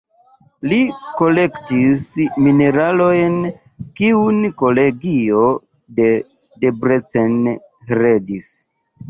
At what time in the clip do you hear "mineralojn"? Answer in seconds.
2.45-3.35